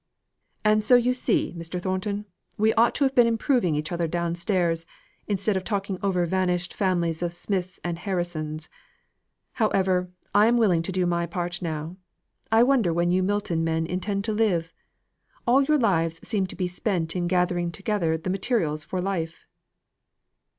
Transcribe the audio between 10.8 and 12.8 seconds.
to do my part now. I